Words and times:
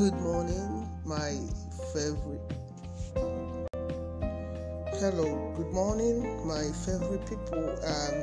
Good 0.00 0.18
morning, 0.22 0.88
my 1.04 1.36
favorite. 1.92 2.40
Hello, 4.96 5.52
good 5.54 5.70
morning, 5.74 6.46
my 6.46 6.72
favorite 6.72 7.20
people. 7.28 7.78
Um, 7.84 8.14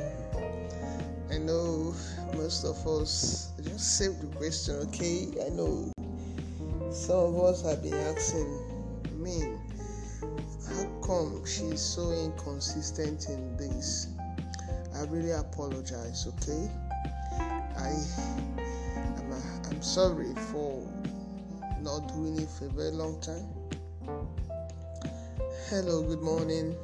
I 1.30 1.38
know 1.38 1.94
most 2.34 2.66
of 2.66 2.78
us 2.88 3.52
just 3.62 4.00
save 4.00 4.20
the 4.20 4.26
question, 4.38 4.78
okay? 4.88 5.28
I 5.46 5.50
know 5.50 5.92
some 6.90 7.36
of 7.36 7.40
us 7.42 7.62
have 7.62 7.84
been 7.84 7.94
asking, 7.94 8.50
me, 9.22 9.44
how 10.68 10.90
come 11.06 11.46
she's 11.46 11.80
so 11.80 12.12
inconsistent 12.12 13.30
in 13.30 13.56
this? 13.56 14.08
I 14.96 15.02
really 15.02 15.30
apologize, 15.30 16.26
okay? 16.26 16.72
I 17.78 17.94
I'm, 19.20 19.32
I'm 19.70 19.82
sorry 19.84 20.34
for 20.52 20.82
not 21.82 22.08
doing 22.14 22.40
it 22.40 22.50
for 22.50 22.66
a 22.66 22.70
very 22.70 22.92
long 22.92 23.20
time. 23.22 23.48
Hello, 25.70 26.02
good 26.02 26.22
morning. 26.22 26.76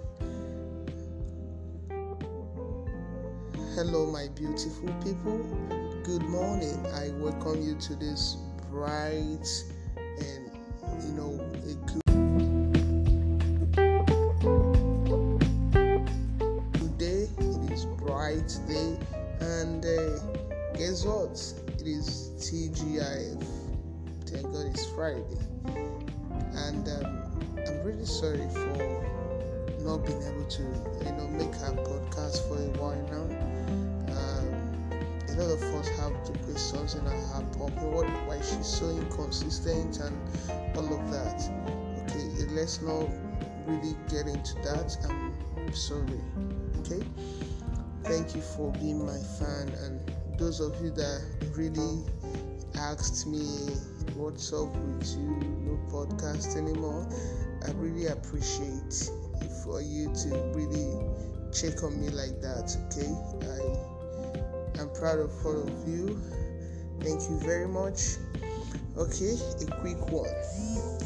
Hello, 3.76 4.06
my 4.06 4.28
beautiful 4.36 4.94
people. 5.04 5.40
Good 6.04 6.24
morning. 6.24 6.86
I 6.94 7.10
welcome 7.18 7.62
you 7.62 7.76
to 7.76 7.96
this 7.96 8.38
bright 8.70 9.48
and 10.20 10.52
you 11.02 11.12
know 11.14 11.40
a 11.64 11.74
good 11.92 12.03
Thank 24.44 24.56
God 24.56 24.66
it's 24.66 24.86
Friday, 24.88 25.40
and 26.54 26.86
um, 26.90 27.56
I'm 27.66 27.82
really 27.82 28.06
sorry 28.06 28.46
for 28.50 29.06
not 29.80 30.06
being 30.06 30.22
able 30.22 30.44
to, 30.44 30.62
you 30.62 31.12
know, 31.14 31.30
make 31.30 31.56
a 31.64 31.72
podcast 31.80 32.46
for 32.50 32.58
a 32.58 32.68
while 32.76 33.00
now. 33.08 33.24
Um, 34.12 34.92
a 35.30 35.42
lot 35.42 35.50
of 35.50 35.64
us 35.76 35.88
have 35.98 36.12
the 36.28 36.38
questions 36.44 36.96
in 36.96 37.08
our 37.08 37.22
heart 37.28 37.58
popping. 37.58 37.94
What, 37.94 38.06
why 38.28 38.42
she's 38.42 38.68
so 38.68 38.90
inconsistent 38.90 40.00
and 40.00 40.18
all 40.76 40.94
of 40.94 41.10
that. 41.12 41.40
Okay, 42.04 42.46
let's 42.52 42.82
not 42.82 43.08
really 43.66 43.96
get 44.10 44.28
into 44.28 44.56
that. 44.64 44.98
I'm 45.08 45.74
sorry. 45.74 46.20
Okay, 46.80 47.02
thank 48.04 48.36
you 48.36 48.42
for 48.42 48.74
being 48.74 49.06
my 49.06 49.20
fan 49.40 49.70
and 49.86 50.02
those 50.38 50.60
of 50.60 50.76
you 50.84 50.92
that 50.92 51.22
really 51.56 52.04
asked 52.76 53.26
me 53.26 53.70
what's 54.24 54.54
up 54.54 54.74
with 54.74 55.18
you 55.20 55.36
no 55.68 55.78
podcast 55.92 56.56
anymore. 56.56 57.06
I 57.68 57.72
really 57.72 58.08
appreciate 58.08 59.12
for 59.62 59.82
you 59.82 60.14
to 60.14 60.30
really 60.56 60.96
check 61.52 61.84
on 61.84 62.00
me 62.00 62.08
like 62.08 62.40
that 62.40 62.72
okay? 62.88 63.12
I 63.52 64.82
i'm 64.82 64.90
proud 64.94 65.20
of 65.20 65.46
all 65.46 65.64
of 65.64 65.88
you. 65.90 66.22
Thank 67.02 67.30
you 67.30 67.38
very 67.40 67.68
much. 67.68 68.16
Okay 68.98 69.36
a 69.60 69.66
quick 69.82 70.00
one. 70.10 70.32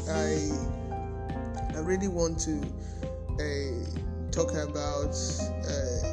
I 0.08 0.52
i 1.74 1.80
really 1.80 2.06
want 2.06 2.38
to 2.46 2.62
uh, 3.34 4.30
talk 4.30 4.52
about 4.52 5.16
uh, 5.66 6.06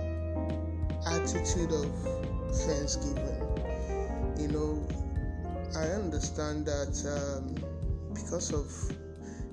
attitude 1.05 1.71
of 1.71 1.85
thanksgiving 2.65 3.34
I 5.75 5.87
understand 5.87 6.65
that 6.67 6.95
um, 7.05 7.53
because 8.13 8.53
of 8.53 8.71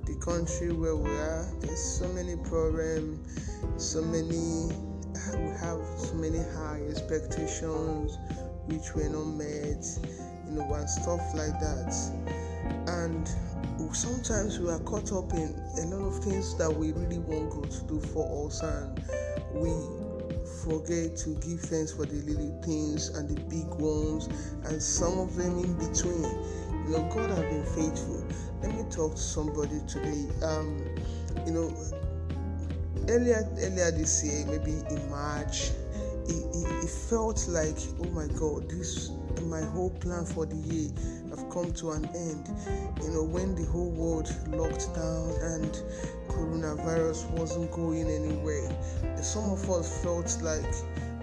the 0.07 0.15
country 0.25 0.71
where 0.73 0.95
we 0.95 1.11
are, 1.11 1.53
there's 1.59 1.83
so 1.83 2.07
many 2.09 2.37
problems, 2.37 3.51
so 3.77 4.03
many 4.03 4.71
we 5.35 5.51
have 5.59 5.81
so 5.99 6.15
many 6.15 6.39
high 6.55 6.81
expectations 6.89 8.19
which 8.67 8.95
were 8.95 9.09
not 9.09 9.27
met, 9.35 9.85
you 10.47 10.53
know, 10.53 10.75
and 10.75 10.89
stuff 10.89 11.21
like 11.35 11.59
that. 11.59 11.93
And 12.87 13.29
sometimes 13.93 14.61
we 14.61 14.71
are 14.71 14.81
caught 14.81 15.13
up 15.13 15.33
in 15.33 15.59
a 15.79 15.87
lot 15.87 16.07
of 16.07 16.23
things 16.23 16.57
that 16.57 16.73
we 16.73 16.93
really 16.93 17.19
want 17.19 17.51
God 17.51 17.71
to 17.71 17.83
do 17.85 18.01
for 18.01 18.47
us, 18.47 18.63
and 18.63 19.03
we 19.55 19.71
forget 20.65 21.17
to 21.17 21.31
give 21.41 21.61
thanks 21.61 21.93
for 21.93 22.07
the 22.07 22.15
little 22.23 22.61
things 22.63 23.09
and 23.11 23.29
the 23.29 23.41
big 23.51 23.67
ones 23.81 24.27
and 24.65 24.81
some 24.81 25.19
of 25.19 25.35
them 25.35 25.59
in 25.59 25.73
between. 25.75 26.23
You 26.87 26.99
know, 26.99 27.11
God 27.15 27.31
has 27.31 27.41
been 27.41 27.67
faithful. 27.67 28.25
Let 28.63 28.75
me 28.75 28.85
talk 28.91 29.15
to 29.15 29.21
somebody 29.21 29.81
today. 29.89 30.27
Um, 30.45 30.79
you 31.47 31.53
know, 31.53 31.75
earlier 33.09 33.49
earlier 33.59 33.91
this 33.91 34.25
year, 34.25 34.47
maybe 34.47 34.73
in 34.91 35.11
March, 35.11 35.71
it, 36.29 36.45
it, 36.55 36.85
it 36.85 36.91
felt 36.91 37.47
like, 37.49 37.79
oh 38.01 38.11
my 38.11 38.27
God, 38.39 38.71
this 38.71 39.11
my 39.47 39.63
whole 39.63 39.91
plan 39.91 40.25
for 40.25 40.47
the 40.47 40.57
year 40.57 40.91
have 41.31 41.49
come 41.51 41.73
to 41.73 41.91
an 41.93 42.05
end. 42.15 42.49
You 43.03 43.11
know, 43.11 43.23
when 43.25 43.55
the 43.55 43.65
whole 43.65 43.91
world 43.91 44.31
locked 44.49 44.95
down 44.95 45.31
and 45.43 45.83
coronavirus 46.35 47.31
wasn't 47.31 47.71
going 47.71 48.09
anywhere, 48.09 48.69
some 49.23 49.51
of 49.51 49.71
us 49.71 50.03
felt 50.03 50.39
like 50.43 50.75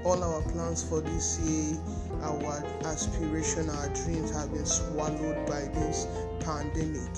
all 0.05 0.23
our 0.23 0.41
plans 0.43 0.83
for 0.83 1.01
this 1.01 1.39
year, 1.41 1.77
our 2.21 2.63
aspiration, 2.85 3.69
our 3.69 3.89
dreams 3.89 4.31
have 4.31 4.51
been 4.51 4.65
swallowed 4.65 5.45
by 5.45 5.61
this 5.73 6.07
pandemic. 6.39 7.11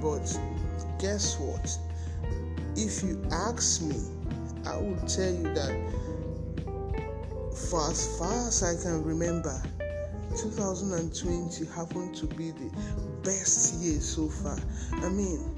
But 0.00 0.38
guess 0.98 1.38
what? 1.38 1.78
If 2.76 3.02
you 3.02 3.22
ask 3.30 3.82
me, 3.82 3.96
I 4.66 4.76
will 4.76 4.96
tell 5.06 5.32
you 5.32 5.54
that 5.54 5.74
for 7.70 7.90
as 7.90 8.18
far 8.18 8.48
as 8.48 8.62
I 8.62 8.76
can 8.82 9.02
remember, 9.02 9.62
2020 10.36 11.64
happened 11.66 12.14
to 12.16 12.26
be 12.26 12.50
the 12.50 12.70
best 13.22 13.74
year 13.76 14.00
so 14.00 14.28
far. 14.28 14.58
I 14.92 15.08
mean, 15.08 15.55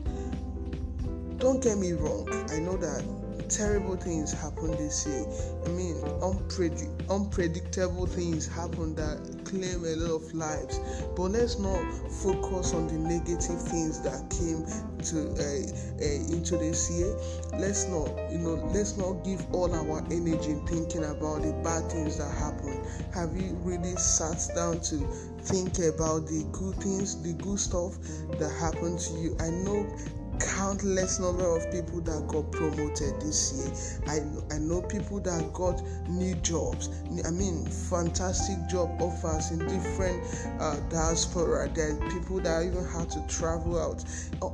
don't 1.48 1.62
get 1.62 1.78
me 1.78 1.92
wrong, 1.92 2.28
I 2.50 2.58
know 2.58 2.76
that 2.76 3.02
terrible 3.48 3.96
things 3.96 4.34
happen 4.34 4.70
this 4.72 5.06
year. 5.06 5.24
I 5.64 5.70
mean, 5.70 5.94
unpredict- 6.20 7.08
unpredictable 7.08 8.04
things 8.04 8.46
happen 8.46 8.94
that 8.96 9.16
claim 9.46 9.82
a 9.82 9.96
lot 9.96 10.16
of 10.16 10.34
lives. 10.34 10.78
But 11.16 11.30
let's 11.32 11.58
not 11.58 11.80
focus 12.20 12.74
on 12.74 12.88
the 12.88 12.98
negative 13.00 13.62
things 13.62 14.02
that 14.02 14.28
came 14.28 14.60
to 15.08 15.16
uh, 15.40 16.04
uh, 16.04 16.36
into 16.36 16.58
this 16.58 16.90
year. 16.90 17.16
Let's 17.58 17.88
not, 17.88 18.10
you 18.30 18.40
know, 18.44 18.60
let's 18.74 18.98
not 18.98 19.24
give 19.24 19.40
all 19.54 19.74
our 19.74 20.04
energy 20.12 20.50
in 20.50 20.66
thinking 20.66 21.04
about 21.04 21.40
the 21.40 21.58
bad 21.64 21.90
things 21.90 22.18
that 22.18 22.30
happened. 22.30 22.84
Have 23.14 23.34
you 23.34 23.56
really 23.64 23.96
sat 23.96 24.54
down 24.54 24.80
to 24.92 24.96
think 25.40 25.78
about 25.78 26.26
the 26.26 26.44
good 26.52 26.74
things, 26.76 27.22
the 27.22 27.32
good 27.42 27.58
stuff 27.58 27.96
that 28.36 28.52
happened 28.60 28.98
to 28.98 29.14
you? 29.14 29.34
I 29.40 29.48
know 29.48 29.88
countless 30.40 31.18
number 31.20 31.44
of 31.56 31.70
people 31.70 32.00
that 32.02 32.26
got 32.28 32.50
promoted 32.52 33.20
this 33.20 33.52
year. 33.52 34.12
I 34.12 34.54
I 34.54 34.58
know 34.58 34.82
people 34.82 35.20
that 35.20 35.52
got 35.52 35.82
new 36.08 36.34
jobs. 36.36 36.90
I 37.26 37.30
mean, 37.30 37.66
fantastic 37.66 38.56
job 38.68 39.00
offers 39.00 39.50
in 39.50 39.58
different 39.60 40.22
uh, 40.60 40.76
diaspora. 40.88 41.68
There 41.74 41.92
are 41.92 42.10
people 42.10 42.40
that 42.40 42.64
even 42.64 42.84
had 42.84 43.10
to 43.10 43.24
travel 43.28 43.78
out. 43.78 44.04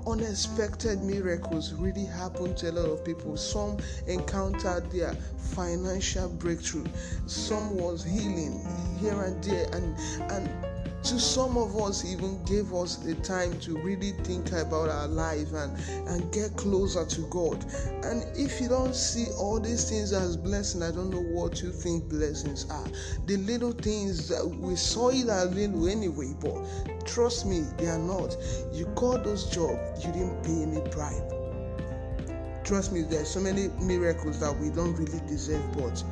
Unexpected 0.06 1.02
miracles 1.02 1.72
really 1.74 2.04
happened 2.04 2.56
to 2.58 2.70
a 2.70 2.72
lot 2.72 2.90
of 2.90 3.04
people. 3.04 3.36
Some 3.36 3.78
encountered 4.06 4.90
their 4.90 5.14
financial 5.54 6.28
breakthrough. 6.28 6.86
Some 7.26 7.76
was 7.76 8.04
healing 8.04 8.64
here 9.00 9.22
and 9.22 9.42
there, 9.42 9.68
and 9.72 9.96
and 10.30 10.73
to 11.04 11.20
some 11.20 11.58
of 11.58 11.76
us 11.76 12.02
even 12.06 12.42
gave 12.44 12.72
us 12.72 12.96
the 12.96 13.14
time 13.16 13.58
to 13.60 13.76
really 13.78 14.12
think 14.24 14.52
about 14.52 14.88
our 14.88 15.06
life 15.06 15.52
and 15.52 15.78
and 16.08 16.32
get 16.32 16.56
closer 16.56 17.04
to 17.04 17.20
god. 17.28 17.62
And 18.04 18.24
if 18.34 18.58
you 18.58 18.68
don't 18.68 18.94
see 18.94 19.26
all 19.38 19.60
these 19.60 19.88
things 19.90 20.14
as 20.14 20.34
blessing 20.36 20.82
i 20.82 20.90
don't 20.90 21.10
know 21.10 21.22
what 21.22 21.60
you 21.62 21.70
think 21.70 22.08
blessings 22.08 22.70
are. 22.70 22.86
The 23.26 23.36
little 23.36 23.72
things 23.72 24.28
that 24.28 24.46
we 24.46 24.76
saw 24.76 25.10
it 25.10 25.28
as 25.28 25.54
little 25.54 25.88
anyway 25.88 26.34
but 26.40 27.06
trust 27.06 27.44
me 27.44 27.64
they 27.76 27.86
are 27.88 27.98
not. 27.98 28.34
You 28.72 28.86
got 28.94 29.24
those 29.24 29.44
jobs 29.50 30.04
you 30.06 30.12
didn't 30.12 30.42
pay 30.42 30.62
any 30.62 30.80
bribe. 30.90 32.64
Trust 32.64 32.92
me 32.92 33.02
there's 33.02 33.28
so 33.28 33.40
many 33.40 33.68
miracles 33.78 34.40
that 34.40 34.58
we 34.58 34.70
don't 34.70 34.94
really 34.94 35.20
deserve 35.28 35.70
but 35.76 36.02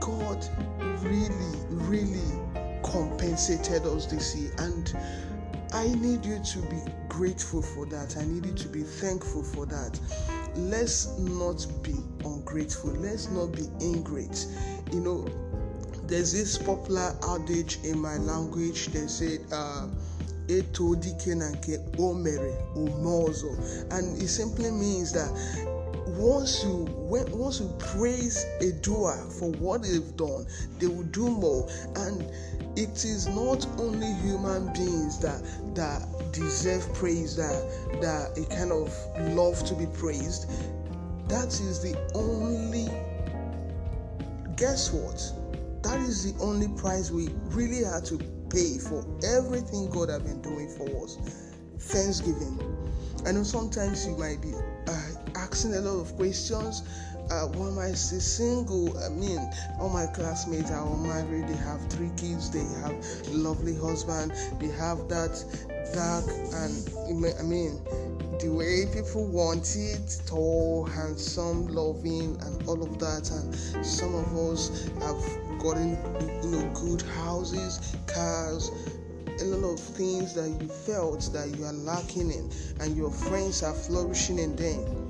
god 0.00 0.44
really 1.02 1.56
really 1.88 2.51
compensated 2.92 3.86
us 3.86 4.06
this 4.06 4.36
year 4.36 4.52
and 4.58 4.94
I 5.72 5.88
need 5.88 6.24
you 6.26 6.38
to 6.38 6.58
be 6.68 6.82
grateful 7.08 7.62
for 7.62 7.86
that. 7.86 8.16
I 8.18 8.24
need 8.26 8.44
you 8.44 8.52
to 8.52 8.68
be 8.68 8.82
thankful 8.82 9.42
for 9.42 9.64
that. 9.66 9.98
Let's 10.54 11.18
not 11.18 11.66
be 11.82 11.94
ungrateful. 12.26 12.90
Let's 12.90 13.30
not 13.30 13.52
be 13.52 13.70
ingrate. 13.80 14.46
You 14.92 15.00
know, 15.00 15.26
there's 16.06 16.32
this 16.32 16.58
popular 16.58 17.16
adage 17.30 17.78
in 17.84 17.98
my 17.98 18.18
language. 18.18 18.88
They 18.88 19.06
said, 19.06 19.40
uh, 19.50 19.88
and 23.90 24.22
it 24.22 24.28
simply 24.28 24.70
means 24.70 25.12
that 25.12 25.32
once 26.22 26.62
you 26.62 26.84
when, 27.10 27.28
once 27.36 27.58
you 27.60 27.68
praise 27.78 28.46
a 28.60 28.70
doer 28.74 29.16
for 29.38 29.50
what 29.52 29.82
they've 29.82 30.16
done 30.16 30.46
they 30.78 30.86
will 30.86 31.02
do 31.04 31.28
more. 31.28 31.68
And 31.96 32.22
it 32.76 33.04
is 33.04 33.26
not 33.26 33.66
only 33.78 34.12
human 34.22 34.72
beings 34.72 35.18
that 35.18 35.42
that 35.74 36.06
deserve 36.32 36.92
praise 36.94 37.34
that 37.36 38.00
that 38.00 38.38
a 38.38 38.46
kind 38.54 38.70
of 38.70 38.88
love 39.34 39.64
to 39.64 39.74
be 39.74 39.86
praised. 39.98 40.48
That 41.28 41.48
is 41.48 41.82
the 41.82 41.98
only 42.14 42.88
guess 44.56 44.92
what? 44.92 45.18
That 45.82 45.98
is 46.00 46.32
the 46.32 46.40
only 46.40 46.68
price 46.80 47.10
we 47.10 47.30
really 47.50 47.82
had 47.84 48.04
to 48.06 48.18
pay 48.48 48.78
for 48.78 49.04
everything 49.24 49.90
god 49.90 50.10
has 50.10 50.22
been 50.22 50.40
doing 50.40 50.68
for 50.68 51.04
us. 51.04 51.18
Thanksgiving. 51.78 52.60
I 53.26 53.32
know 53.32 53.42
sometimes 53.42 54.06
you 54.06 54.16
might 54.16 54.40
be 54.40 54.52
uh, 54.86 55.11
asking 55.52 55.74
a 55.74 55.80
lot 55.82 56.00
of 56.00 56.16
questions 56.16 56.82
uh, 57.30 57.46
am 57.46 57.78
I 57.78 57.92
still 57.92 58.20
single? 58.20 58.98
I 59.04 59.10
mean, 59.10 59.38
all 59.78 59.90
my 59.90 60.06
classmates 60.06 60.70
are 60.70 60.80
all 60.80 60.96
married. 60.96 61.46
They 61.46 61.56
have 61.56 61.80
three 61.90 62.10
kids. 62.16 62.50
They 62.50 62.64
have 62.80 62.94
lovely 63.28 63.76
husband. 63.76 64.32
They 64.58 64.68
have 64.68 65.08
that 65.08 65.44
dark 65.94 66.24
and 66.56 67.38
I 67.38 67.42
mean, 67.42 67.80
the 68.40 68.48
way 68.48 68.86
people 68.92 69.26
want 69.26 69.76
it, 69.76 70.22
tall, 70.26 70.86
handsome, 70.86 71.68
loving, 71.68 72.38
and 72.40 72.66
all 72.66 72.82
of 72.82 72.98
that. 72.98 73.30
And 73.30 73.84
some 73.84 74.14
of 74.14 74.34
us 74.34 74.88
have 75.00 75.58
gotten, 75.60 75.90
you 76.42 76.50
know, 76.50 76.72
good 76.74 77.02
houses, 77.02 77.94
cars, 78.06 78.70
a 79.40 79.44
lot 79.44 79.74
of 79.74 79.80
things 79.80 80.34
that 80.34 80.48
you 80.48 80.68
felt 80.68 81.30
that 81.34 81.54
you 81.58 81.64
are 81.64 81.72
lacking 81.72 82.30
in, 82.30 82.50
and 82.80 82.96
your 82.96 83.10
friends 83.10 83.62
are 83.62 83.74
flourishing 83.74 84.38
in 84.38 84.56
them 84.56 85.01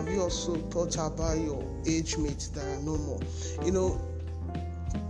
have 0.00 0.14
you 0.14 0.22
also 0.22 0.54
thought 0.70 0.94
about 0.96 1.38
your 1.38 1.62
age 1.86 2.16
mates 2.16 2.48
that 2.48 2.64
are 2.64 2.82
no 2.82 2.96
more? 2.96 3.20
You 3.62 3.72
know, 3.72 4.00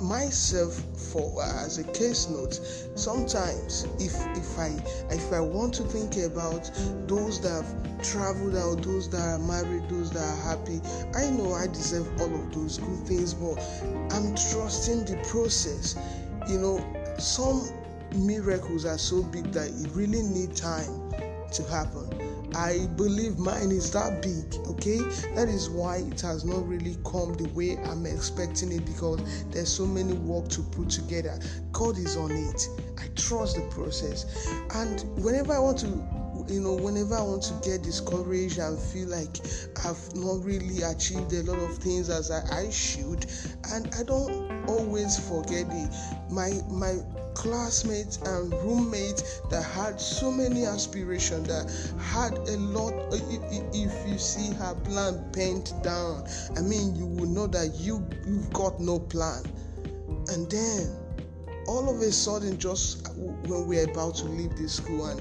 myself 0.01 0.75
for 1.13 1.41
uh, 1.41 1.65
as 1.65 1.79
a 1.79 1.85
case 1.93 2.29
note 2.29 2.55
sometimes 2.97 3.87
if 3.99 4.15
if 4.37 4.59
i 4.59 4.69
if 5.11 5.33
i 5.33 5.41
want 5.41 5.73
to 5.73 5.83
think 5.85 6.17
about 6.17 6.71
those 7.07 7.41
that 7.41 7.63
have 7.63 8.03
traveled 8.03 8.57
out 8.57 8.83
those 8.83 9.09
that 9.09 9.21
are 9.21 9.39
married 9.39 9.89
those 9.89 10.11
that 10.11 10.23
are 10.23 10.43
happy 10.43 10.81
i 11.15 11.31
know 11.31 11.53
i 11.53 11.67
deserve 11.67 12.09
all 12.21 12.35
of 12.35 12.55
those 12.55 12.79
good 12.79 13.07
things 13.07 13.33
but 13.35 13.59
i'm 14.13 14.35
trusting 14.35 15.05
the 15.05 15.17
process 15.29 15.97
you 16.49 16.59
know 16.59 16.79
some 17.19 17.71
miracles 18.15 18.85
are 18.85 18.99
so 18.99 19.23
big 19.23 19.45
that 19.53 19.69
it 19.69 19.91
really 19.93 20.23
need 20.23 20.55
time 20.57 21.11
to 21.53 21.63
happen 21.71 22.20
I 22.55 22.87
believe 22.97 23.39
mine 23.39 23.71
is 23.71 23.91
that 23.93 24.23
big, 24.23 24.67
okay? 24.69 24.99
That 25.35 25.49
is 25.49 25.71
why 25.71 25.99
it 25.99 26.21
has 26.23 26.45
not 26.45 26.67
really 26.67 26.97
come 27.05 27.35
the 27.35 27.49
way 27.55 27.79
I'm 27.85 28.07
expecting 28.07 28.73
it 28.73 28.85
because 28.85 29.45
there's 29.51 29.73
so 29.73 29.87
many 29.87 30.15
work 30.15 30.49
to 30.51 30.63
put 30.63 30.91
together. 30.91 31.39
God 31.73 31.99
is 31.99 32.17
on 32.17 32.31
it. 32.31 32.69
I 32.99 33.07
trust 33.15 33.57
the 33.57 33.63
process. 33.71 34.49
And 34.75 35.01
whenever 35.23 35.53
I 35.53 35.59
want 35.59 35.79
to 35.81 36.21
you 36.49 36.61
know, 36.61 36.75
whenever 36.75 37.17
I 37.17 37.23
want 37.23 37.43
to 37.45 37.55
get 37.63 37.83
discouraged 37.83 38.59
and 38.59 38.79
feel 38.79 39.09
like 39.09 39.39
I've 39.85 40.17
not 40.17 40.45
really 40.45 40.83
achieved 40.83 41.33
a 41.33 41.43
lot 41.43 41.59
of 41.59 41.79
things 41.79 42.11
as 42.11 42.31
I, 42.31 42.43
I 42.65 42.71
should, 42.71 43.27
and 43.73 43.93
I 43.95 44.03
don't 44.03 44.69
always 44.69 45.19
forget 45.29 45.67
it. 45.71 45.95
My 46.31 46.51
my 46.69 46.99
classmates 47.35 48.17
and 48.19 48.53
roommates 48.65 49.30
that 49.51 49.63
had 49.63 50.01
so 50.01 50.31
many 50.31 50.65
aspirations 50.65 51.49
that 51.49 51.71
had 52.01 52.33
a 52.49 52.57
lot 52.59 52.95
if 53.13 54.09
you 54.09 54.19
see 54.19 54.53
her 54.55 54.75
plan 54.85 55.31
bent 55.33 55.73
down 55.83 56.25
i 56.57 56.61
mean 56.61 56.95
you 56.97 57.07
will 57.07 57.29
know 57.29 57.47
that 57.47 57.75
you 57.79 58.07
you've 58.27 58.53
got 58.53 58.81
no 58.81 58.99
plan. 58.99 59.43
And 60.29 60.51
then 60.51 60.97
all 61.67 61.89
of 61.89 62.01
a 62.01 62.13
sudden 62.13 62.59
just 62.59 63.09
when 63.17 63.67
we 63.67 63.77
were 63.77 63.85
about 63.85 64.15
to 64.17 64.25
leave 64.27 64.57
the 64.57 64.69
school 64.69 65.07
and 65.07 65.21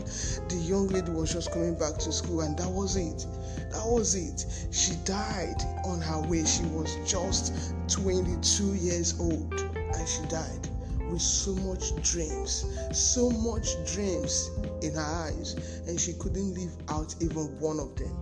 the 0.50 0.56
young 0.56 0.88
lady 0.88 1.12
was 1.12 1.34
just 1.34 1.52
coming 1.52 1.78
back 1.78 1.98
to 2.00 2.12
school 2.12 2.42
and 2.42 2.58
that 2.58 2.70
was 2.70 2.96
it. 2.96 3.26
That 3.72 3.86
was 3.86 4.16
it. 4.16 4.46
She 4.74 4.96
died 5.06 5.62
on 5.86 6.02
her 6.02 6.22
way. 6.28 6.46
She 6.46 6.64
was 6.64 6.96
just 7.10 7.74
22 7.88 8.76
years 8.76 9.20
old 9.20 9.54
and 9.54 10.08
she 10.08 10.22
died 10.28 10.70
with 11.09 11.21
so 11.21 11.53
much 11.56 11.95
dreams, 12.01 12.65
so 12.94 13.29
much 13.29 13.75
dreams 13.85 14.50
in 14.81 14.94
her 14.94 15.01
eyes, 15.01 15.56
and 15.88 16.00
she 16.00 16.13
couldn't 16.13 16.53
leave 16.53 16.75
out 16.89 17.13
even 17.21 17.59
one 17.59 17.79
of 17.79 17.95
them. 17.95 18.15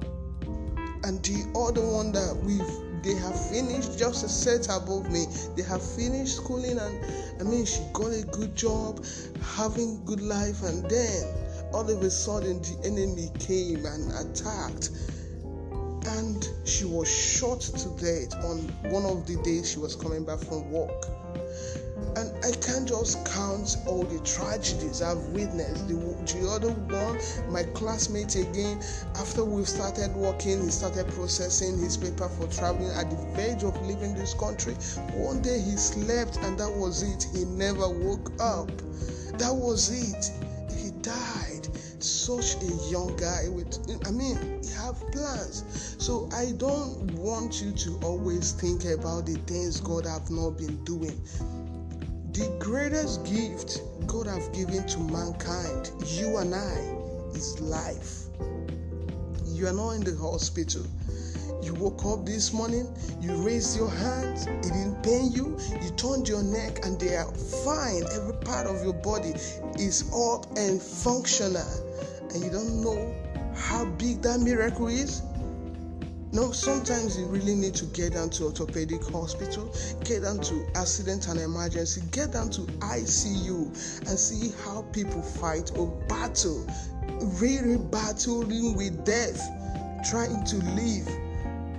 And 1.03 1.23
the 1.23 1.47
other 1.57 1.85
one 1.85 2.11
that 2.13 2.35
we've 2.43 2.87
they 3.03 3.13
have 3.13 3.49
finished 3.49 3.97
just 3.97 4.25
a 4.25 4.29
set 4.29 4.65
above 4.65 5.09
me. 5.11 5.27
They 5.55 5.61
have 5.63 5.81
finished 5.81 6.37
schooling, 6.37 6.79
and 6.79 7.05
I 7.39 7.43
mean, 7.43 7.65
she 7.65 7.81
got 7.93 8.11
a 8.11 8.23
good 8.23 8.55
job, 8.55 9.05
having 9.41 10.03
good 10.03 10.19
life, 10.19 10.63
and 10.63 10.89
then 10.89 11.23
all 11.73 11.89
of 11.89 12.01
a 12.01 12.09
sudden 12.09 12.61
the 12.61 12.77
enemy 12.85 13.31
came 13.39 13.85
and 13.85 14.11
attacked 14.13 14.89
and 16.07 16.49
she 16.63 16.85
was 16.85 17.07
shot 17.09 17.59
to 17.59 17.89
death 17.99 18.33
on 18.45 18.59
one 18.91 19.05
of 19.05 19.27
the 19.27 19.35
days 19.43 19.71
she 19.71 19.79
was 19.79 19.95
coming 19.95 20.23
back 20.23 20.39
from 20.39 20.71
work. 20.71 21.05
And 22.17 22.33
I 22.43 22.49
can't 22.49 22.87
just 22.87 23.23
count 23.27 23.77
all 23.85 24.01
the 24.01 24.19
tragedies 24.21 25.03
I've 25.03 25.21
witnessed. 25.37 25.87
The, 25.87 25.93
the 25.93 26.49
other 26.49 26.71
one, 26.71 27.19
my 27.53 27.61
classmate 27.75 28.35
again, 28.35 28.81
after 29.17 29.45
we 29.45 29.63
started 29.65 30.15
working, 30.15 30.63
he 30.63 30.71
started 30.71 31.07
processing 31.09 31.77
his 31.77 31.95
paper 31.95 32.27
for 32.27 32.47
traveling 32.47 32.89
at 32.89 33.11
the 33.11 33.17
verge 33.35 33.63
of 33.63 33.79
leaving 33.85 34.15
this 34.15 34.33
country. 34.33 34.73
One 35.13 35.43
day 35.43 35.61
he 35.61 35.77
slept, 35.77 36.37
and 36.37 36.59
that 36.59 36.71
was 36.71 37.03
it. 37.03 37.27
He 37.37 37.45
never 37.45 37.87
woke 37.87 38.31
up. 38.41 38.71
That 39.37 39.53
was 39.53 39.91
it. 39.91 40.31
He 40.75 40.89
died. 41.01 41.67
Such 41.99 42.55
a 42.63 42.89
young 42.89 43.15
guy 43.17 43.47
with, 43.49 43.77
I 44.07 44.09
mean, 44.09 44.63
he 44.63 44.71
have 44.73 44.99
plans. 45.11 45.95
So 45.99 46.27
I 46.33 46.53
don't 46.57 47.13
want 47.13 47.61
you 47.61 47.73
to 47.73 47.99
always 48.01 48.53
think 48.53 48.85
about 48.85 49.27
the 49.27 49.35
things 49.45 49.79
God 49.79 50.07
have 50.07 50.31
not 50.31 50.57
been 50.57 50.83
doing 50.83 51.21
the 52.37 52.55
greatest 52.59 53.25
gift 53.25 53.81
God 54.05 54.27
have 54.27 54.53
given 54.53 54.85
to 54.89 54.99
mankind, 54.99 55.89
you 56.05 56.37
and 56.37 56.53
I, 56.53 57.35
is 57.35 57.59
life. 57.59 58.25
You 59.43 59.65
are 59.65 59.73
not 59.73 59.93
in 59.93 60.03
the 60.03 60.15
hospital. 60.15 60.85
You 61.63 61.73
woke 61.73 62.05
up 62.05 62.27
this 62.27 62.53
morning, 62.53 62.95
you 63.19 63.33
raised 63.37 63.75
your 63.75 63.89
hands, 63.89 64.45
it 64.45 64.61
didn't 64.61 65.01
pain 65.01 65.31
you, 65.31 65.57
you 65.81 65.89
turned 65.97 66.29
your 66.29 66.43
neck, 66.43 66.85
and 66.85 66.99
they 66.99 67.15
are 67.15 67.25
fine. 67.65 68.03
Every 68.11 68.35
part 68.45 68.67
of 68.67 68.83
your 68.83 68.93
body 68.93 69.33
is 69.79 70.07
up 70.13 70.45
and 70.55 70.79
functional. 70.79 71.65
And 72.35 72.43
you 72.43 72.51
don't 72.51 72.83
know 72.83 73.15
how 73.55 73.85
big 73.85 74.21
that 74.21 74.41
miracle 74.41 74.89
is? 74.89 75.23
No, 76.33 76.51
sometimes 76.51 77.17
you 77.17 77.25
really 77.25 77.55
need 77.55 77.73
to 77.75 77.85
get 77.85 78.13
down 78.13 78.29
to 78.31 78.45
orthopedic 78.45 79.01
hospital, 79.01 79.73
get 80.03 80.23
down 80.23 80.39
to 80.41 80.67
accident 80.75 81.27
and 81.29 81.39
emergency, 81.39 82.01
get 82.11 82.33
down 82.33 82.49
to 82.51 82.61
ICU 82.61 83.67
and 84.09 84.19
see 84.19 84.51
how 84.65 84.81
people 84.91 85.21
fight 85.21 85.71
or 85.77 85.87
battle, 86.09 86.67
really 87.39 87.77
battling 87.77 88.75
with 88.75 89.05
death, 89.05 89.41
trying 90.09 90.43
to 90.43 90.57
live, 90.75 91.07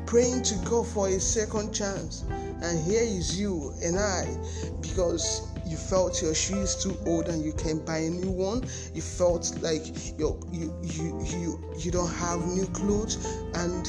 praying 0.07 0.43
to 0.45 0.55
God 0.65 0.87
for 0.87 1.09
a 1.09 1.21
second 1.21 1.75
chance. 1.75 2.25
And 2.63 2.83
here 2.85 3.03
is 3.03 3.39
you 3.39 3.75
and 3.85 3.99
I, 3.99 4.35
because 4.81 5.47
you 5.67 5.77
felt 5.77 6.23
your 6.23 6.35
shoes 6.35 6.75
too 6.83 6.97
old 7.05 7.29
and 7.29 7.45
you 7.45 7.53
can 7.53 7.85
buy 7.85 7.99
a 7.99 8.09
new 8.09 8.31
one. 8.31 8.67
You 8.95 9.03
felt 9.03 9.55
like 9.61 9.87
you 10.19 10.41
you 10.51 10.75
you 10.83 11.21
you, 11.27 11.75
you 11.77 11.91
don't 11.91 12.13
have 12.15 12.47
new 12.47 12.67
clothes 12.69 13.17
and 13.55 13.87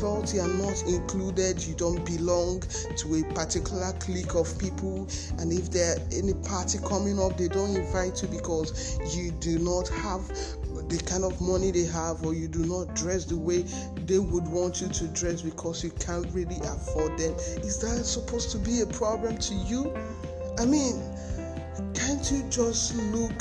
felt 0.00 0.32
you 0.34 0.40
are 0.40 0.48
not 0.48 0.82
included, 0.86 1.64
you 1.64 1.74
don't 1.74 2.04
belong 2.04 2.62
to 2.96 3.14
a 3.14 3.34
particular 3.34 3.92
clique 4.00 4.34
of 4.34 4.58
people, 4.58 5.06
and 5.38 5.52
if 5.52 5.70
there 5.70 5.96
any 6.12 6.34
party 6.34 6.78
coming 6.78 7.20
up, 7.20 7.36
they 7.36 7.48
don't 7.48 7.76
invite 7.76 8.22
you 8.22 8.28
because 8.28 8.98
you 9.16 9.30
do 9.32 9.58
not 9.58 9.88
have 9.88 10.26
the 10.88 11.02
kind 11.06 11.24
of 11.24 11.40
money 11.40 11.70
they 11.70 11.84
have, 11.84 12.24
or 12.24 12.34
you 12.34 12.48
do 12.48 12.64
not 12.66 12.94
dress 12.94 13.24
the 13.24 13.36
way 13.36 13.62
they 14.06 14.18
would 14.18 14.46
want 14.48 14.80
you 14.80 14.88
to 14.88 15.06
dress 15.08 15.42
because 15.42 15.84
you 15.84 15.90
can't 15.90 16.26
really 16.32 16.58
afford 16.64 17.16
them. 17.18 17.34
Is 17.62 17.78
that 17.80 18.04
supposed 18.04 18.50
to 18.52 18.58
be 18.58 18.80
a 18.80 18.86
problem 18.86 19.38
to 19.38 19.54
you? 19.54 19.94
I 20.58 20.64
mean, 20.64 21.02
can't 21.94 22.30
you 22.30 22.42
just 22.50 22.94
look 23.12 23.32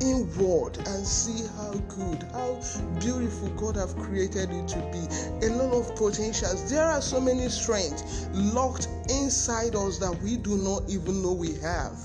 inward 0.00 0.76
and 0.78 1.06
see 1.06 1.46
how 1.56 1.72
good, 1.88 2.22
how 2.32 2.60
beautiful 3.00 3.48
God 3.50 3.76
have 3.76 3.96
created 3.96 4.50
you 4.50 4.66
to 4.66 4.78
be. 4.92 5.46
A 5.46 5.50
lot 5.50 5.72
of 5.72 5.96
potentials. 5.96 6.70
There 6.70 6.84
are 6.84 7.02
so 7.02 7.20
many 7.20 7.48
strengths 7.48 8.28
locked 8.32 8.88
inside 9.08 9.74
us 9.74 9.98
that 9.98 10.18
we 10.22 10.36
do 10.36 10.56
not 10.58 10.82
even 10.88 11.22
know 11.22 11.32
we 11.32 11.54
have. 11.56 11.96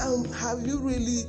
Um, 0.00 0.24
have 0.32 0.66
you 0.66 0.78
really 0.78 1.24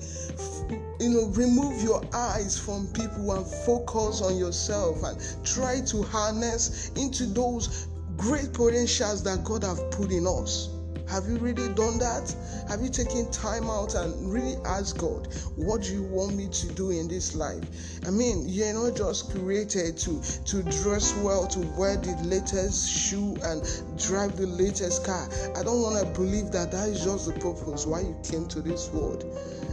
you 1.00 1.10
know, 1.10 1.26
remove 1.34 1.82
your 1.82 2.02
eyes 2.14 2.58
from 2.58 2.88
people 2.94 3.32
and 3.34 3.46
focus 3.66 4.22
on 4.22 4.38
yourself 4.38 5.04
and 5.04 5.18
try 5.44 5.82
to 5.82 6.04
harness 6.04 6.90
into 6.96 7.26
those 7.26 7.88
great 8.18 8.54
potentials 8.54 9.24
that 9.24 9.44
God 9.44 9.64
have 9.64 9.90
put 9.92 10.12
in 10.12 10.28
us. 10.28 10.70
Have 11.12 11.28
you 11.28 11.36
really 11.40 11.68
done 11.74 12.00
that? 12.00 12.34
Have 12.70 12.82
you 12.82 12.88
taken 12.88 13.30
time 13.32 13.70
out 13.70 13.96
and 13.96 14.32
really 14.32 14.56
asked 14.64 14.98
God, 14.98 15.28
what 15.58 15.82
do 15.82 15.92
you 15.92 16.04
want 16.04 16.36
me 16.38 16.48
to 16.48 16.68
do 16.70 16.92
in 16.92 17.10
this 17.10 17.36
life? 17.36 17.66
I 18.08 18.12
mean, 18.12 18.46
you're 18.48 18.74
not 18.74 18.96
just 18.96 19.30
created 19.30 19.98
to, 19.98 20.22
to 20.46 20.64
dress 20.64 21.14
well, 21.18 21.48
to 21.48 21.60
wear 21.78 21.98
the 21.98 22.16
latest 22.24 22.90
shoe 22.90 23.36
and 23.44 23.62
drive 24.00 24.38
the 24.38 24.48
latest 24.48 25.06
car. 25.06 25.28
I 25.58 25.64
don't 25.64 25.82
want 25.82 26.00
to 26.00 26.10
believe 26.18 26.50
that 26.54 26.72
that 26.72 26.88
is 26.88 27.04
just 27.04 27.26
the 27.26 27.34
purpose 27.34 27.86
why 27.86 28.00
you 28.00 28.18
came 28.24 28.48
to 28.48 28.62
this 28.62 28.90
world. 28.94 29.26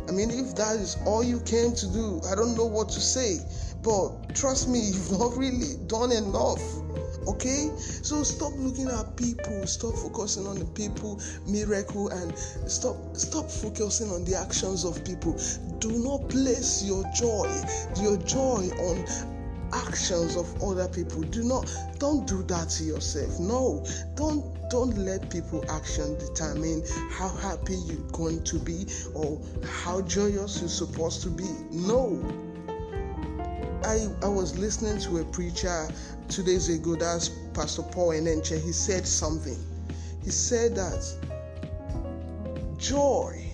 I 0.09 0.11
mean, 0.11 0.33
if 0.33 0.57
that 0.57 0.75
is 0.75 0.97
all 1.07 1.23
you 1.23 1.39
came 1.43 1.73
to 1.73 1.87
do, 1.93 2.21
I 2.29 2.35
don't 2.35 2.57
know 2.57 2.67
what 2.67 2.89
to 2.89 3.01
say. 3.01 3.39
But 3.85 4.35
trust 4.35 4.69
me, 4.69 4.81
you've 4.93 5.13
not 5.13 5.37
really 5.37 5.77
done 5.87 6.11
enough 6.11 6.61
okay? 7.29 7.71
So 7.77 8.23
stop 8.23 8.53
looking 8.57 8.89
at 8.89 9.17
people. 9.17 9.67
Stop 9.67 9.95
focusing 9.95 10.47
on 10.47 10.59
the 10.59 10.65
people 10.65 11.21
miracle 11.47 12.09
and 12.09 12.37
stop 12.39 12.97
stop 13.17 13.51
focusing 13.51 14.11
on 14.11 14.25
the 14.25 14.37
actions 14.37 14.85
of 14.85 15.05
people. 15.05 15.39
Do 15.79 15.91
not 15.91 16.29
place 16.29 16.83
your 16.85 17.05
joy 17.15 17.49
your 18.01 18.17
joy 18.19 18.69
on 18.81 19.05
actions 19.73 20.37
of 20.37 20.63
other 20.63 20.89
people. 20.89 21.23
Do 21.23 21.45
not 21.45 21.71
don't 21.99 22.27
do 22.27 22.43
that 22.45 22.71
to 22.71 22.85
yourself. 22.85 23.39
No 23.39 23.85
don't 24.15 24.45
don't 24.71 24.97
let 24.97 25.31
people 25.31 25.65
action 25.71 26.17
determine 26.19 26.83
how 27.11 27.29
happy 27.29 27.77
you're 27.87 28.11
going 28.13 28.43
to 28.45 28.59
be 28.59 28.87
or 29.15 29.41
how 29.65 30.01
joyous 30.03 30.61
you're 30.61 30.69
supposed 30.69 31.23
to 31.23 31.31
be. 31.31 31.49
No 31.71 32.17
I, 33.85 34.09
I 34.23 34.29
was 34.29 34.59
listening 34.59 34.99
to 35.03 35.19
a 35.19 35.25
preacher 35.25 35.89
two 36.29 36.43
days 36.43 36.69
ago, 36.69 36.97
that's 36.97 37.31
Pastor 37.55 37.83
Paul 37.83 38.11
Enenche. 38.11 38.61
He 38.61 38.73
said 38.73 39.07
something. 39.07 39.59
He 40.23 40.31
said 40.31 40.75
that 40.75 41.05
joy 42.77 43.51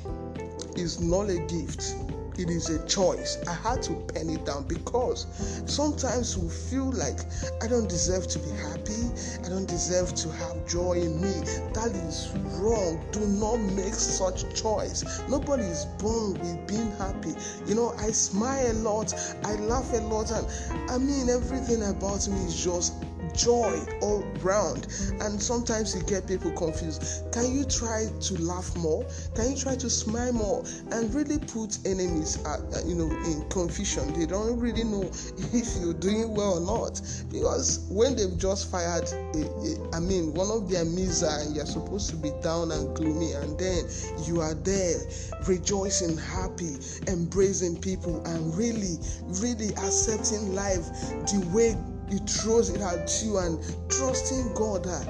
is 0.76 1.00
not 1.00 1.30
a 1.30 1.38
gift, 1.38 1.94
it 2.38 2.50
is 2.50 2.70
a 2.70 2.84
choice. 2.86 3.38
I 3.48 3.54
had 3.54 3.82
to 3.84 3.94
pen 4.12 4.30
it 4.30 4.44
down 4.44 4.66
because 4.68 5.26
sometimes 5.66 6.36
we 6.36 6.48
feel 6.48 6.90
like 6.92 7.20
I 7.62 7.68
don't 7.68 7.88
deserve 7.88 8.26
to 8.28 8.38
be 8.38 8.50
happy, 8.50 9.10
I 9.44 9.48
don't 9.48 9.68
deserve 9.68 10.14
to 10.14 10.30
have 10.32 10.66
joy 10.66 10.94
in 10.94 11.20
me. 11.20 11.32
That 11.74 11.92
is 12.06 12.30
wrong. 12.58 13.04
Do 13.12 13.20
not 13.20 13.56
make 13.56 13.94
such 13.94 14.54
choice. 14.60 15.04
Nobody 15.28 15.64
is 15.64 15.84
born 15.98 16.34
with 16.34 16.66
being 16.66 16.90
happy. 16.92 17.34
You 17.66 17.74
know, 17.74 17.94
I 17.98 18.10
smile 18.10 18.70
a 18.70 18.74
lot, 18.74 19.14
I 19.44 19.54
laugh 19.56 19.92
a 19.92 19.98
lot, 19.98 20.30
and 20.30 20.46
I 20.90 20.98
mean 20.98 21.28
everything 21.28 21.82
about 21.82 22.26
me 22.28 22.38
is 22.46 22.64
just 22.64 22.94
joy 23.34 23.84
all 24.00 24.22
round. 24.42 24.86
And 25.20 25.40
sometimes 25.40 25.94
you 25.94 26.02
get 26.02 26.26
people 26.26 26.52
confused. 26.52 27.32
Can 27.32 27.54
you 27.54 27.64
try 27.64 28.06
to 28.20 28.42
laugh 28.42 28.74
more? 28.76 29.04
Can 29.34 29.50
you 29.52 29.56
try 29.56 29.76
to 29.76 29.90
smile 29.90 30.32
more? 30.32 30.64
And 30.90 31.12
really 31.14 31.38
put 31.38 31.78
enemies 31.84 32.38
at, 32.44 32.60
uh, 32.60 32.86
you 32.86 32.94
know 32.94 33.10
in 33.26 33.48
confusion. 33.48 34.12
They 34.18 34.26
don't 34.26 34.58
really 34.58 34.84
know 34.84 35.02
if 35.52 35.76
you're 35.80 35.94
doing 35.94 36.34
well 36.34 36.58
or 36.58 36.78
not. 36.78 37.00
Because 37.30 37.86
when 37.90 38.16
they've 38.16 38.38
just 38.38 38.70
fired 38.70 39.04
a, 39.04 39.38
a, 39.38 39.96
I 39.96 40.00
mean 40.00 40.34
one 40.34 40.50
of 40.50 40.70
their 40.70 40.84
missile 40.84 41.28
and 41.30 41.54
you're 41.54 41.66
supposed 41.66 42.10
to 42.10 42.16
be 42.16 42.30
down 42.42 42.70
and 42.72 42.94
gloomy 42.94 43.32
and 43.32 43.58
then 43.58 43.84
you 44.24 44.40
are 44.40 44.54
there 44.54 45.00
rejoicing 45.46 46.16
happy 46.16 46.76
embracing 47.08 47.80
people 47.80 48.24
and 48.26 48.56
really 48.56 48.98
really 49.40 49.70
accepting 49.76 50.54
life 50.54 50.84
the 51.30 51.44
way 51.52 51.76
he 52.10 52.18
throws 52.18 52.70
it 52.70 52.80
at 52.80 53.22
you 53.24 53.38
and 53.38 53.58
trusting 53.88 54.54
God 54.54 54.84
that 54.84 55.06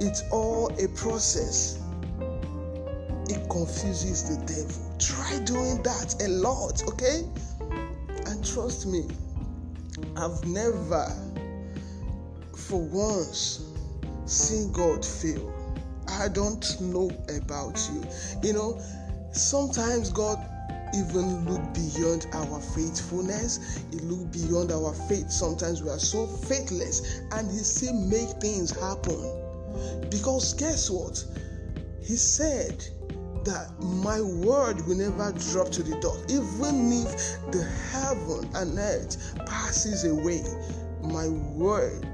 it's 0.00 0.22
all 0.30 0.72
a 0.82 0.88
process. 0.88 1.82
It 3.28 3.48
confuses 3.50 4.24
the 4.28 4.44
devil. 4.46 4.96
Try 4.98 5.44
doing 5.44 5.82
that 5.82 6.22
a 6.22 6.28
lot, 6.28 6.82
okay? 6.88 7.24
And 8.26 8.44
trust 8.44 8.86
me, 8.86 9.06
I've 10.16 10.44
never, 10.46 11.12
for 12.54 12.80
once, 12.80 13.64
seen 14.24 14.72
God 14.72 15.04
fail. 15.04 15.52
I 16.08 16.28
don't 16.28 16.80
know 16.80 17.10
about 17.36 17.88
you. 17.92 18.04
You 18.42 18.54
know, 18.54 18.82
sometimes 19.32 20.10
God 20.10 20.38
even 20.94 21.44
look 21.44 21.62
beyond 21.74 22.26
our 22.32 22.60
faithfulness. 22.60 23.84
He 23.90 23.98
look 24.00 24.30
beyond 24.32 24.72
our 24.72 24.94
faith. 25.08 25.30
Sometimes 25.30 25.82
we 25.82 25.90
are 25.90 25.98
so 25.98 26.26
faithless 26.26 27.22
and 27.32 27.50
he 27.50 27.58
still 27.58 27.94
make 27.94 28.28
things 28.40 28.70
happen. 28.70 29.20
Because 30.10 30.54
guess 30.54 30.90
what? 30.90 31.24
He 32.02 32.16
said 32.16 32.84
that 33.44 33.70
my 33.80 34.20
word 34.20 34.86
will 34.86 34.96
never 34.96 35.32
drop 35.52 35.70
to 35.70 35.82
the 35.82 35.96
dust. 36.00 36.30
Even 36.30 36.92
if 36.92 37.52
the 37.52 37.64
heaven 37.92 38.48
and 38.54 38.78
earth 38.78 39.34
passes 39.46 40.04
away, 40.04 40.42
my 41.02 41.28
word 41.28 42.06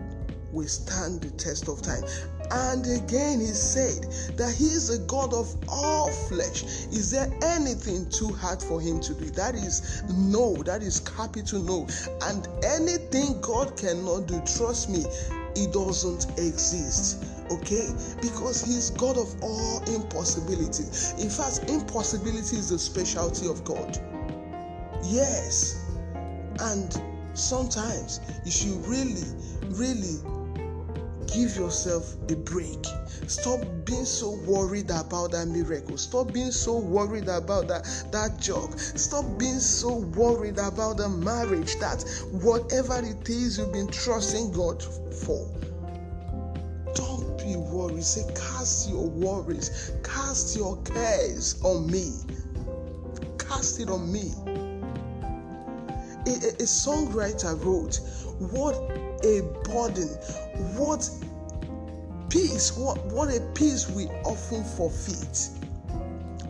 will 0.52 0.68
stand 0.68 1.20
the 1.20 1.30
test 1.32 1.68
of 1.68 1.82
time. 1.82 2.04
And 2.50 2.86
again, 2.86 3.40
he 3.40 3.46
said 3.46 4.04
that 4.36 4.54
he 4.54 4.66
is 4.66 4.90
a 4.90 4.98
God 5.06 5.32
of 5.32 5.54
all 5.68 6.10
flesh. 6.10 6.62
Is 6.92 7.10
there 7.10 7.32
anything 7.42 8.08
too 8.10 8.28
hard 8.28 8.62
for 8.62 8.80
him 8.80 9.00
to 9.00 9.14
do? 9.14 9.26
That 9.30 9.54
is 9.54 10.02
no, 10.10 10.54
that 10.64 10.82
is 10.82 11.00
capital 11.00 11.62
no. 11.62 11.86
And 12.22 12.46
anything 12.64 13.40
God 13.40 13.76
cannot 13.76 14.26
do, 14.26 14.40
trust 14.56 14.90
me, 14.90 15.04
it 15.56 15.72
doesn't 15.72 16.38
exist 16.38 17.24
okay 17.50 17.88
because 18.22 18.64
he's 18.64 18.90
god 18.90 19.16
of 19.18 19.34
all 19.42 19.82
impossibilities 19.94 21.14
in 21.18 21.28
fact 21.28 21.70
impossibility 21.70 22.56
is 22.56 22.70
the 22.70 22.78
specialty 22.78 23.46
of 23.46 23.62
god 23.64 23.98
yes 25.04 25.84
and 26.60 27.00
sometimes 27.34 28.20
you 28.44 28.50
should 28.50 28.86
really 28.86 29.22
really 29.76 30.16
give 31.34 31.56
yourself 31.56 32.14
a 32.30 32.36
break. 32.36 32.86
Stop 33.26 33.60
being 33.84 34.04
so 34.04 34.38
worried 34.46 34.90
about 34.90 35.32
that 35.32 35.48
miracle. 35.48 35.98
Stop 35.98 36.32
being 36.32 36.52
so 36.52 36.78
worried 36.78 37.28
about 37.28 37.66
that, 37.68 37.84
that 38.12 38.40
job. 38.40 38.78
Stop 38.78 39.24
being 39.38 39.58
so 39.58 39.96
worried 40.16 40.58
about 40.58 40.98
the 40.98 41.08
marriage 41.08 41.76
that 41.80 42.04
whatever 42.42 42.98
it 43.00 43.28
is 43.28 43.58
you've 43.58 43.72
been 43.72 43.88
trusting 43.88 44.52
God 44.52 44.82
for. 44.82 45.50
Don't 46.94 47.36
be 47.38 47.56
worried. 47.56 48.04
Say, 48.04 48.32
cast 48.34 48.88
your 48.88 49.08
worries, 49.08 49.92
cast 50.04 50.56
your 50.56 50.80
cares 50.82 51.60
on 51.64 51.90
me. 51.90 52.12
Cast 53.38 53.80
it 53.80 53.90
on 53.90 54.12
me. 54.12 54.32
A, 56.26 56.30
a, 56.30 56.50
a 56.50 56.66
songwriter 56.66 57.52
wrote, 57.64 58.00
What 58.52 58.74
a 59.24 59.42
burden. 59.64 60.08
What 60.76 61.08
peace, 62.34 62.76
what, 62.76 62.98
what 63.12 63.28
a 63.28 63.40
peace 63.54 63.88
we 63.88 64.06
often 64.24 64.64
forfeit. 64.64 65.50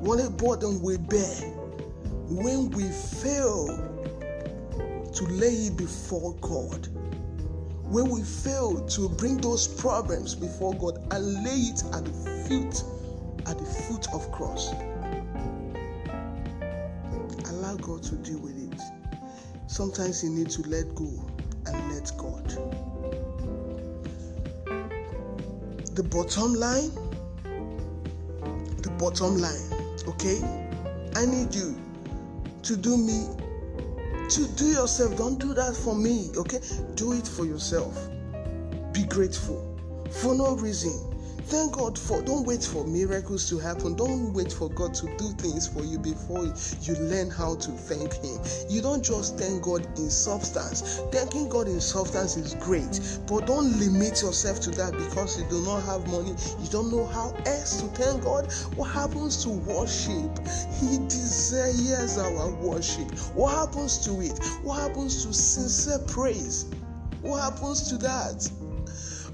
What 0.00 0.19
a 0.19 0.31
burden 0.31 0.81
we 0.81 0.97
bear 0.97 1.37
when 2.26 2.71
we 2.71 2.85
fail 2.85 3.67
to 5.12 5.25
lay 5.25 5.67
it 5.67 5.76
before 5.76 6.35
God. 6.41 6.88
When 7.85 8.09
we 8.09 8.23
fail 8.23 8.81
to 8.81 9.09
bring 9.11 9.37
those 9.37 9.69
problems 9.69 10.35
before 10.35 10.73
God 10.73 11.07
and 11.12 11.45
lay 11.45 11.69
it 11.69 11.85
at 11.93 12.07
the 12.07 12.12
foot 12.49 12.83
at 13.47 13.59
the 13.59 13.64
foot 13.67 14.09
of 14.14 14.33
cross. 14.33 14.73
Allow 17.50 17.76
God 17.76 18.03
to 18.05 18.14
deal 18.17 18.38
with 18.38 18.57
it. 18.73 18.81
Sometimes 19.67 20.25
you 20.25 20.31
need 20.31 20.49
to 20.49 20.62
let 20.62 20.95
go 20.95 21.11
and 21.67 21.95
let 21.95 22.11
God. 22.17 22.94
The 25.95 26.03
bottom 26.03 26.55
line, 26.55 26.91
the 28.83 28.91
bottom 28.99 29.39
line, 29.39 30.01
okay? 30.09 30.43
I 31.15 31.25
need 31.25 31.55
you 31.55 31.77
to 32.65 32.77
do 32.77 32.97
me, 32.97 33.29
to 34.29 34.49
do 34.57 34.67
yourself. 34.67 35.17
Don't 35.17 35.39
do 35.39 35.55
that 35.55 35.77
for 35.77 35.95
me, 35.95 36.31
okay? 36.37 36.59
Do 36.97 37.13
it 37.13 37.29
for 37.29 37.45
yourself. 37.45 37.97
Be 38.93 39.05
grateful 39.05 39.79
for 40.11 40.35
no 40.35 40.57
reason. 40.57 41.13
Thank 41.47 41.73
God 41.75 41.99
for, 41.99 42.23
don't 42.23 42.47
wait 42.47 42.65
for 42.65 42.87
miracles 42.87 43.49
to 43.51 43.59
happen. 43.59 43.97
Don't 43.97 44.33
wait 44.33 44.51
for 44.51 44.71
God 44.71 44.95
to 44.95 45.07
do 45.19 45.29
things 45.33 45.69
for 45.69 45.85
you 45.85 45.99
before 45.99 46.47
you 46.81 46.95
learn 46.95 47.29
how 47.29 47.57
to 47.57 47.71
thank 47.71 48.15
Him. 48.15 48.41
You 48.71 48.81
don't 48.81 49.05
just 49.05 49.39
thank 49.39 49.63
God 49.63 49.85
in 49.99 50.09
substance. 50.09 51.01
Thanking 51.13 51.51
God 51.51 51.69
in 51.69 51.83
substance 51.83 52.39
is 52.39 52.55
great, 52.55 52.99
but 53.27 53.47
don't 53.47 53.79
limit 53.79 54.23
yourself 54.23 54.59
to 54.63 54.71
that 54.71 54.93
because 54.93 55.39
you 55.39 55.47
do 55.51 55.63
not 55.65 55.83
have 55.83 56.07
money. 56.11 56.35
You 56.63 56.69
don't 56.71 56.91
know 56.91 57.05
how 57.07 57.35
else 57.45 57.83
to 57.83 57.89
thank 57.89 58.25
God. 58.25 58.51
What 58.77 58.87
happens 58.87 59.43
to 59.45 59.51
worship? 59.51 60.39
He 60.81 60.97
desires 61.09 62.17
our 62.17 62.55
worship. 62.55 63.11
What 63.35 63.55
happens 63.55 63.99
to 64.07 64.23
it? 64.23 64.39
What 64.63 64.81
happens 64.81 65.27
to 65.27 65.35
sincere 65.35 65.99
praise? 66.07 66.65
What 67.21 67.41
happens 67.41 67.89
to 67.91 67.99
that? 67.99 68.51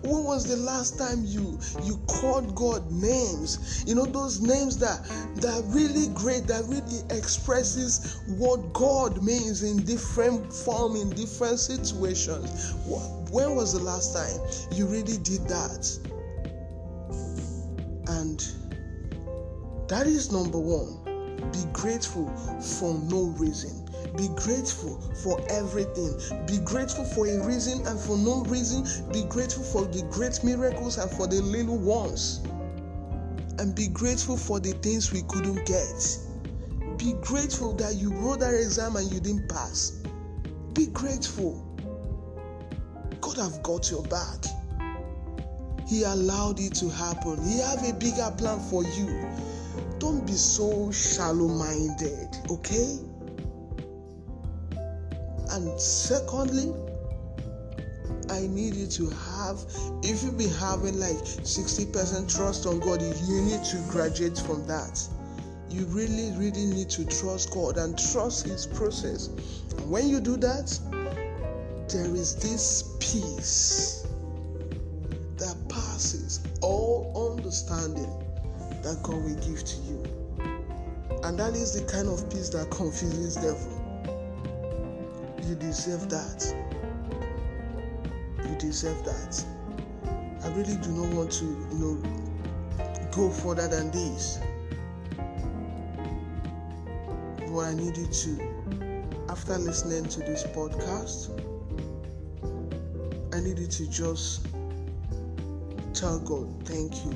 When 0.03 0.25
was 0.25 0.47
the 0.47 0.57
last 0.57 0.99
time 0.99 1.25
you 1.25 1.59
you 1.83 1.99
called 2.07 2.55
God 2.55 2.91
names? 2.91 3.85
You 3.87 3.95
know 3.95 4.07
those 4.07 4.41
names 4.41 4.79
that 4.79 5.05
that 5.37 5.63
really 5.67 6.09
great, 6.15 6.47
that 6.47 6.65
really 6.65 7.01
expresses 7.11 8.23
what 8.27 8.73
God 8.73 9.23
means 9.23 9.63
in 9.63 9.85
different 9.85 10.53
form, 10.53 10.97
in 10.97 11.11
different 11.11 11.59
situations. 11.59 12.75
When 13.31 13.55
was 13.55 13.75
the 13.75 13.83
last 13.83 14.15
time 14.15 14.41
you 14.77 14.87
really 14.87 15.19
did 15.19 15.47
that? 15.49 15.87
And 18.09 18.41
that 19.89 20.07
is 20.07 20.33
number 20.33 20.59
one. 20.59 20.97
Be 21.53 21.65
grateful 21.73 22.29
for 22.61 22.95
no 22.95 23.35
reason. 23.39 23.80
Be 24.21 24.29
grateful 24.37 25.01
for 25.23 25.41
everything. 25.49 26.13
Be 26.47 26.59
grateful 26.59 27.07
for 27.07 27.27
a 27.27 27.43
reason 27.43 27.87
and 27.87 27.99
for 27.99 28.19
no 28.19 28.43
reason. 28.45 28.85
Be 29.11 29.23
grateful 29.25 29.65
for 29.65 29.87
the 29.87 30.03
great 30.11 30.45
miracles 30.45 30.99
and 30.99 31.11
for 31.13 31.27
the 31.27 31.41
little 31.41 31.79
ones. 31.79 32.43
And 33.59 33.75
be 33.75 33.89
grateful 33.89 34.37
for 34.37 34.61
the 34.61 34.73
things 34.73 35.11
we 35.11 35.23
couldn't 35.23 35.65
get. 35.65 36.19
Be 36.99 37.15
grateful 37.23 37.73
that 37.77 37.95
you 37.95 38.13
wrote 38.13 38.41
that 38.41 38.53
exam 38.53 38.97
and 38.97 39.11
you 39.11 39.21
didn't 39.21 39.49
pass. 39.49 40.03
Be 40.75 40.89
grateful. 40.89 41.67
God 43.23 43.39
have 43.39 43.63
got 43.63 43.91
your 43.91 44.03
back. 44.03 44.45
He 45.89 46.03
allowed 46.03 46.61
it 46.61 46.75
to 46.75 46.91
happen. 46.91 47.43
He 47.49 47.59
have 47.61 47.89
a 47.89 47.95
bigger 47.95 48.31
plan 48.37 48.61
for 48.69 48.85
you. 48.85 49.27
Don't 49.99 50.27
be 50.27 50.35
so 50.35 50.93
shallow 50.93 51.49
minded, 51.49 52.29
okay? 52.51 52.99
And 55.53 55.81
secondly, 55.81 56.73
I 58.31 58.47
need 58.47 58.77
you 58.77 58.87
to 58.87 59.11
have, 59.11 59.59
if 60.05 60.23
you 60.23 60.31
be 60.31 60.47
having 60.47 61.01
like 61.01 61.17
60% 61.17 62.33
trust 62.33 62.67
on 62.67 62.79
God, 62.79 63.03
you 63.03 63.41
need 63.43 63.65
to 63.65 63.85
graduate 63.89 64.39
from 64.39 64.65
that. 64.69 65.01
You 65.69 65.87
really, 65.87 66.31
really 66.37 66.67
need 66.67 66.91
to 66.91 67.05
trust 67.05 67.51
God 67.51 67.77
and 67.77 67.99
trust 67.99 68.47
His 68.47 68.67
process. 68.67 69.29
When 69.87 70.09
you 70.09 70.21
do 70.21 70.37
that, 70.37 70.79
there 71.89 72.15
is 72.15 72.37
this 72.37 72.97
peace 73.01 74.07
that 75.39 75.57
passes 75.69 76.41
all 76.61 77.37
understanding 77.37 78.13
that 78.83 79.03
God 79.03 79.23
will 79.25 79.35
give 79.37 79.65
to 79.65 79.77
you. 79.83 80.03
And 81.25 81.39
that 81.39 81.55
is 81.55 81.81
the 81.81 81.85
kind 81.91 82.09
of 82.09 82.31
peace 82.31 82.49
that 82.51 82.71
confuses 82.71 83.35
devil. 83.35 83.80
You 85.51 85.57
deserve 85.57 86.09
that. 86.11 86.55
You 88.39 88.55
deserve 88.61 89.05
that. 89.05 89.45
I 90.45 90.49
really 90.51 90.77
do 90.77 90.91
not 90.91 91.13
want 91.13 91.33
to, 91.33 91.45
you 91.45 91.77
know, 91.77 93.09
go 93.11 93.29
further 93.31 93.67
than 93.67 93.91
this. 93.91 94.39
But 97.53 97.59
I 97.59 97.75
need 97.75 97.97
you 97.97 98.07
to, 98.07 99.05
after 99.29 99.59
listening 99.59 100.05
to 100.11 100.21
this 100.21 100.45
podcast, 100.45 101.31
I 103.35 103.41
need 103.41 103.59
you 103.59 103.67
to 103.67 103.91
just 103.91 104.47
tell 105.95 106.21
God, 106.21 106.65
thank 106.65 106.95
you. 107.05 107.13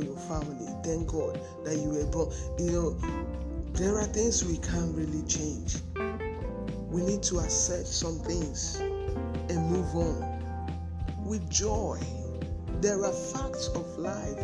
for 0.00 0.06
your 0.06 0.16
family. 0.16 0.66
Thank 0.82 1.08
God 1.08 1.40
that 1.64 1.76
you 1.76 1.90
were 1.90 2.06
born. 2.06 2.32
You 2.58 2.72
know, 2.72 2.90
there 3.72 3.98
are 3.98 4.04
things 4.04 4.44
we 4.44 4.56
can't 4.58 4.94
really 4.96 5.22
change. 5.26 5.76
We 6.88 7.02
need 7.02 7.22
to 7.24 7.38
accept 7.38 7.86
some 7.86 8.18
things 8.20 8.76
and 8.80 9.70
move 9.70 9.94
on 9.94 11.24
with 11.24 11.48
joy. 11.50 11.98
There 12.80 13.04
are 13.04 13.12
facts 13.12 13.68
of 13.68 13.86
life. 13.98 14.38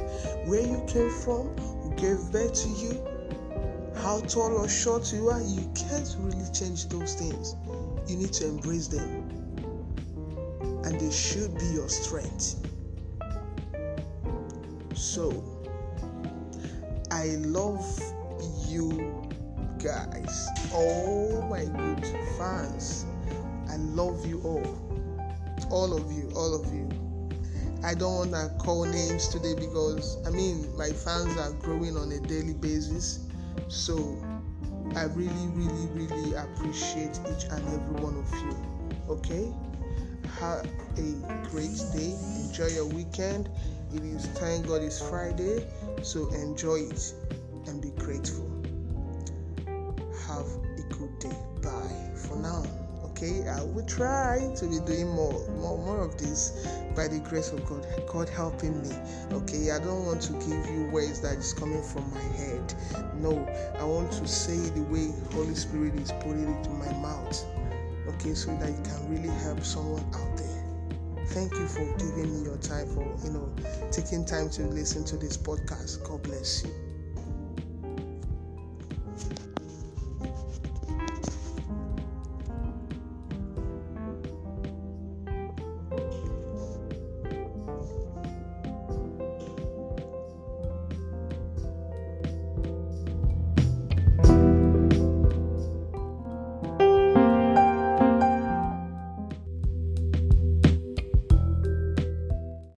Where 0.46 0.60
you 0.60 0.84
came 0.86 1.10
from, 1.10 1.56
who 1.56 1.94
gave 1.96 2.20
birth 2.30 2.54
to 2.62 2.68
you, 2.68 3.02
how 3.96 4.20
tall 4.20 4.52
or 4.52 4.68
short 4.68 5.12
you 5.12 5.28
are, 5.30 5.40
you 5.40 5.70
can't 5.74 6.16
really 6.18 6.52
change 6.52 6.88
those 6.88 7.14
things. 7.14 7.56
You 8.06 8.16
need 8.16 8.32
to 8.34 8.46
embrace 8.46 8.88
them. 8.88 9.28
And 10.84 11.00
they 11.00 11.10
should 11.10 11.58
be 11.58 11.66
your 11.66 11.88
strength. 11.88 12.62
So, 14.96 15.44
I 17.10 17.36
love 17.44 17.84
you 18.66 19.28
guys, 19.78 20.48
all 20.72 21.46
my 21.50 21.66
good 21.66 22.06
fans. 22.38 23.04
I 23.68 23.76
love 23.76 24.24
you 24.24 24.40
all, 24.40 24.64
all 25.70 25.92
of 25.92 26.10
you, 26.10 26.30
all 26.34 26.54
of 26.54 26.72
you. 26.72 26.88
I 27.84 27.92
don't 27.92 28.14
want 28.14 28.30
to 28.30 28.50
call 28.58 28.86
names 28.86 29.28
today 29.28 29.54
because 29.54 30.16
I 30.26 30.30
mean 30.30 30.74
my 30.78 30.88
fans 30.88 31.36
are 31.36 31.52
growing 31.52 31.98
on 31.98 32.10
a 32.12 32.20
daily 32.20 32.54
basis. 32.54 33.20
So 33.68 34.16
I 34.94 35.04
really, 35.04 35.46
really, 35.48 35.86
really 35.88 36.34
appreciate 36.36 37.20
each 37.36 37.44
and 37.50 37.62
every 37.68 38.02
one 38.02 38.16
of 38.16 38.32
you. 38.32 38.56
Okay? 39.10 39.52
Have 40.40 40.66
a 40.96 41.48
great 41.50 41.76
day. 41.92 42.16
Enjoy 42.46 42.68
your 42.68 42.86
weekend. 42.86 43.50
It 43.94 44.02
is 44.02 44.26
thank 44.26 44.66
God 44.66 44.82
it's 44.82 45.00
Friday, 45.00 45.66
so 46.02 46.28
enjoy 46.34 46.80
it 46.90 47.14
and 47.66 47.80
be 47.80 47.90
grateful. 47.90 48.50
Have 50.26 50.46
a 50.78 50.82
good 50.92 51.18
day. 51.20 51.36
Bye 51.62 52.10
for 52.16 52.36
now. 52.36 52.64
Okay, 53.04 53.48
I 53.48 53.62
will 53.62 53.86
try 53.86 54.52
to 54.56 54.66
be 54.66 54.78
doing 54.80 55.08
more, 55.08 55.48
more, 55.56 55.78
more 55.78 56.02
of 56.02 56.18
this 56.18 56.66
by 56.94 57.08
the 57.08 57.20
grace 57.20 57.50
of 57.52 57.64
God. 57.64 57.86
God 58.06 58.28
helping 58.28 58.82
me. 58.82 58.94
Okay, 59.32 59.70
I 59.70 59.78
don't 59.78 60.04
want 60.04 60.20
to 60.22 60.32
give 60.34 60.66
you 60.68 60.88
words 60.92 61.20
that 61.22 61.38
is 61.38 61.54
coming 61.54 61.82
from 61.82 62.12
my 62.12 62.20
head. 62.36 62.74
No, 63.14 63.48
I 63.78 63.84
want 63.84 64.12
to 64.12 64.26
say 64.26 64.56
the 64.70 64.82
way 64.82 65.12
Holy 65.32 65.54
Spirit 65.54 65.94
is 65.94 66.12
putting 66.12 66.48
it 66.48 66.66
in 66.66 66.78
my 66.78 66.92
mouth. 66.94 67.42
Okay, 68.08 68.34
so 68.34 68.54
that 68.58 68.68
you 68.68 68.82
can 68.82 69.08
really 69.08 69.34
help 69.40 69.62
someone 69.62 70.04
out 70.14 70.36
there. 70.36 70.55
Thank 71.36 71.52
you 71.52 71.66
for 71.66 71.84
giving 71.98 72.32
me 72.32 72.44
your 72.44 72.56
time 72.56 72.86
for 72.86 73.04
you 73.22 73.30
know 73.30 73.52
taking 73.92 74.24
time 74.24 74.48
to 74.48 74.62
listen 74.68 75.04
to 75.04 75.18
this 75.18 75.36
podcast. 75.36 76.02
God 76.02 76.22
bless 76.22 76.64
you. 76.64 76.85